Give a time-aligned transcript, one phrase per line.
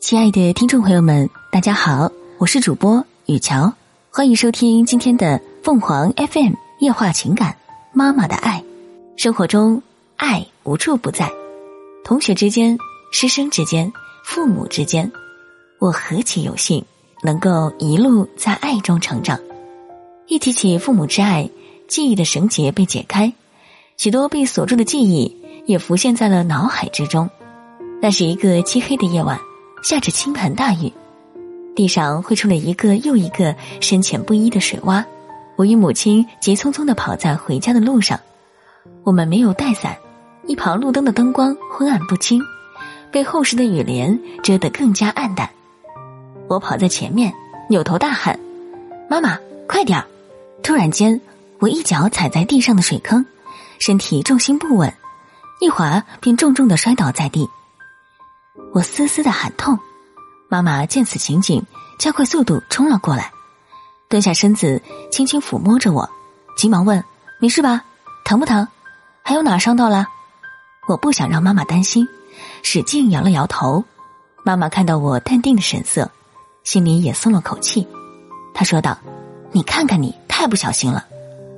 [0.00, 3.72] 亲爱的听众朋友们，大家好，我是主播雨乔，
[4.10, 7.56] 欢迎收听今天的凤凰 FM 夜话情感
[7.92, 8.62] 妈妈的爱。
[9.16, 9.82] 生活中，
[10.14, 11.28] 爱无处不在，
[12.04, 12.78] 同学之间、
[13.10, 13.92] 师生之间、
[14.24, 15.10] 父母之间，
[15.80, 16.84] 我何其有幸
[17.24, 19.40] 能够一路在爱中成长。
[20.28, 21.50] 一提起父母之爱，
[21.88, 23.32] 记忆的绳结被解开，
[23.96, 25.36] 许多被锁住的记忆
[25.66, 27.28] 也浮现在了脑海之中。
[28.00, 29.38] 那是一个漆黑的夜晚。
[29.80, 30.92] 下着倾盆大雨，
[31.76, 35.04] 地上绘出了一个又一个深浅不一的水洼。
[35.54, 38.18] 我与母亲急匆匆的跑在回家的路上，
[39.04, 39.96] 我们没有带伞，
[40.48, 42.42] 一旁路灯的灯光昏暗不清，
[43.12, 45.48] 被厚实的雨帘遮得更加暗淡。
[46.48, 47.32] 我跑在前面，
[47.68, 48.38] 扭头大喊
[49.08, 50.06] ：“妈妈，快点儿！”
[50.60, 51.20] 突然间，
[51.60, 53.24] 我一脚踩在地上的水坑，
[53.78, 54.92] 身体重心不稳，
[55.60, 57.48] 一滑便重重的摔倒在地。
[58.72, 59.78] 我嘶嘶的喊痛，
[60.48, 61.64] 妈妈见此情景，
[61.98, 63.32] 加快速度冲了过来，
[64.08, 66.08] 蹲下身子，轻轻抚摸着我，
[66.56, 67.02] 急忙问
[67.40, 67.84] ：“没事吧？
[68.24, 68.68] 疼不疼？
[69.22, 70.06] 还有哪伤到了？”
[70.88, 72.06] 我不想让妈妈担心，
[72.62, 73.84] 使劲摇了摇头。
[74.44, 76.10] 妈妈看到我淡定的神色，
[76.62, 77.86] 心里也松了口气。
[78.54, 78.98] 她说道
[79.52, 81.04] ：“你看看你，太不小心了，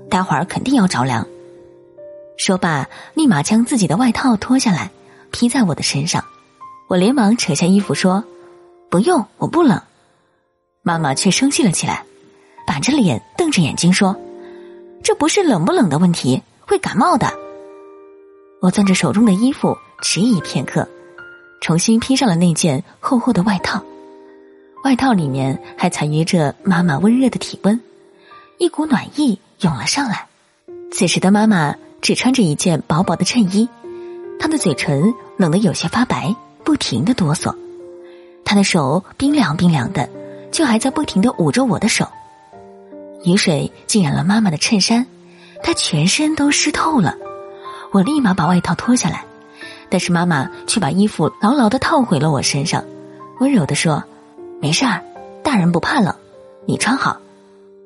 [0.08, 1.26] 待会儿肯定要着凉。”
[2.38, 4.90] 说罢，立马将自己的外套脱下来，
[5.30, 6.24] 披在我的身上。
[6.90, 8.24] 我连忙扯下衣服说
[8.90, 9.80] ：“不用，我不冷。”
[10.82, 12.04] 妈妈却生气了起来，
[12.66, 14.16] 板着脸瞪着眼睛说
[15.00, 17.32] ：“这不是冷不冷的问题，会感冒的。”
[18.60, 20.88] 我攥着手中的衣服，迟疑片刻，
[21.60, 23.80] 重新披上了那件厚厚的外套。
[24.82, 27.80] 外套里面还残余着妈妈温热的体温，
[28.58, 30.26] 一股暖意涌了上来。
[30.90, 33.68] 此时的妈妈只穿着一件薄薄的衬衣，
[34.40, 36.34] 她的嘴唇冷得有些发白。
[36.64, 37.54] 不停的哆嗦，
[38.44, 40.08] 他的手冰凉冰凉的，
[40.50, 42.08] 就还在不停的捂着我的手。
[43.24, 45.06] 雨水浸染了妈妈的衬衫，
[45.62, 47.16] 她全身都湿透了。
[47.92, 49.24] 我立马把外套脱下来，
[49.88, 52.84] 但是妈妈却把衣服牢牢的套回了我身上，
[53.40, 54.02] 温柔的说
[54.62, 55.02] ：“没事儿，
[55.42, 56.14] 大人不怕冷，
[56.66, 57.18] 你穿好。”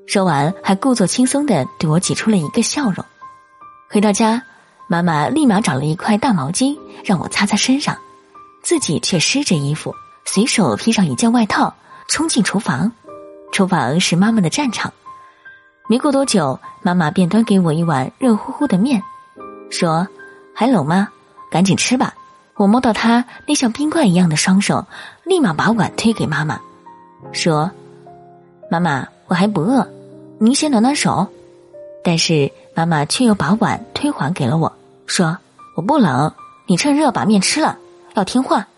[0.06, 3.04] 说完还故作轻松的对我挤出了一个笑容。
[3.88, 4.42] 回到家，
[4.86, 7.96] 妈妈立马找了一块大毛巾让我擦擦身上。
[8.64, 9.94] 自己却湿着衣服，
[10.24, 11.74] 随手披上一件外套，
[12.08, 12.90] 冲进厨房。
[13.52, 14.92] 厨房是妈妈的战场。
[15.86, 19.02] 没过多久，妈妈便端给我一碗热乎乎的面，
[19.70, 20.08] 说
[20.56, 21.08] ：“还冷吗？
[21.50, 22.14] 赶紧吃吧。”
[22.56, 24.86] 我摸到她那像冰块一样的双手，
[25.24, 26.58] 立马把碗推给妈妈，
[27.32, 27.70] 说
[28.70, 29.86] ：“妈妈，我还不饿，
[30.38, 31.26] 您先暖暖手。”
[32.02, 34.72] 但是妈妈却又把碗推还给了我，
[35.04, 35.36] 说
[35.76, 36.32] ：“我不冷，
[36.66, 37.76] 你趁热把面吃了。”
[38.14, 38.68] 要听话，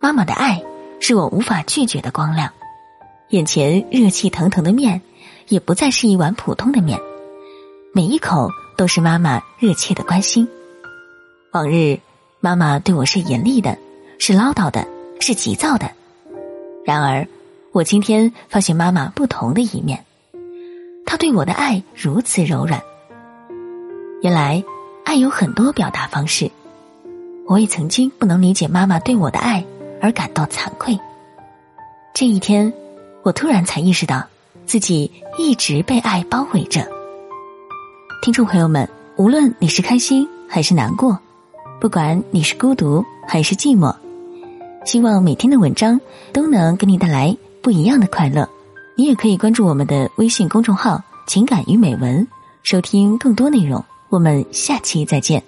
[0.00, 0.60] 妈妈的爱
[0.98, 2.52] 是我无法拒绝的光亮。
[3.28, 5.00] 眼前热气腾腾的面，
[5.46, 6.98] 也不再是一碗普通的面，
[7.94, 10.48] 每一口都是妈妈热切的关心。
[11.52, 12.00] 往日
[12.40, 13.78] 妈妈对我是严厉的，
[14.18, 14.88] 是唠叨的，
[15.20, 15.88] 是急躁的。
[16.84, 17.28] 然而，
[17.70, 20.04] 我今天发现妈妈不同的一面，
[21.06, 22.82] 她对我的爱如此柔软。
[24.20, 24.64] 原来，
[25.04, 26.50] 爱有很多表达方式。
[27.52, 29.62] 我也曾经不能理解妈妈对我的爱
[30.00, 30.98] 而感到惭愧。
[32.14, 32.72] 这一天，
[33.22, 34.24] 我突然才意识到
[34.64, 36.88] 自己一直被爱包围着。
[38.22, 41.18] 听众朋友们，无论你是开心还是难过，
[41.78, 43.94] 不管你是孤独还是寂寞，
[44.86, 46.00] 希望每天的文章
[46.32, 48.48] 都能给你带来不一样的快乐。
[48.96, 52.26] 你也可以关注我们的微信公众号“情感与美文”，
[52.64, 53.84] 收听更多内容。
[54.08, 55.42] 我们下期再见。